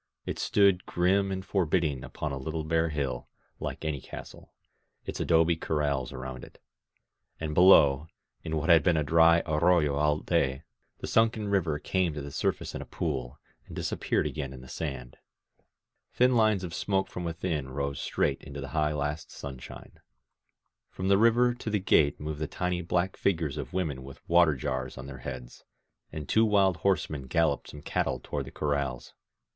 [0.25, 3.27] It stood grim and forbidding upon a little bare hill,
[3.59, 4.51] like any castle,
[5.05, 6.59] its adobe corrals around it;
[7.39, 8.07] and below,
[8.43, 10.63] in what had been a dry arroyo all day,
[11.03, 13.37] th^ sunken river came to the sur face in a pool,
[13.67, 15.17] and disappeared again in the sand.
[16.15, 19.99] Thin lines of smoke from within rose straight into the high last sunshine.
[20.89, 24.55] From the river to the gate moved the tiny black figures of women with water
[24.55, 25.63] jars on their heads:
[26.11, 29.13] and two wild horsemen galloped some cattle toward the corrals.